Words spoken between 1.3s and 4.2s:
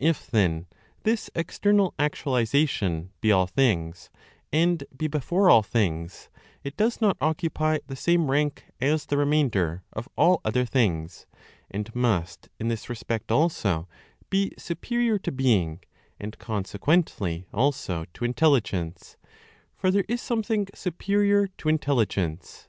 external actualization) be all things,